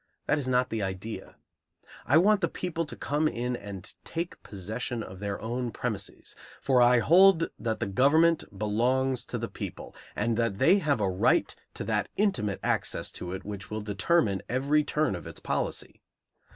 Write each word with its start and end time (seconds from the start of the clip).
That 0.25 0.39
is 0.39 0.47
not 0.47 0.71
the 0.71 0.81
idea. 0.81 1.35
I 2.07 2.17
want 2.17 2.41
the 2.41 2.47
people 2.47 2.87
to 2.87 2.95
come 2.95 3.27
in 3.27 3.55
and 3.55 3.93
take 4.03 4.41
possession 4.41 5.03
of 5.03 5.19
their 5.19 5.39
own 5.39 5.69
premises; 5.69 6.35
for 6.59 6.81
I 6.81 6.97
hold 6.97 7.51
that 7.59 7.79
the 7.79 7.85
government 7.85 8.45
belongs 8.57 9.23
to 9.25 9.37
the 9.37 9.47
people, 9.47 9.95
and 10.15 10.37
that 10.37 10.57
they 10.57 10.79
have 10.79 11.01
a 11.01 11.07
right 11.07 11.55
to 11.75 11.83
that 11.83 12.09
intimate 12.15 12.59
access 12.63 13.11
to 13.11 13.31
it 13.33 13.43
which 13.45 13.69
will 13.69 13.81
determine 13.81 14.41
every 14.49 14.83
turn 14.83 15.13
of 15.13 15.27
its 15.27 15.39
policy. 15.39 16.01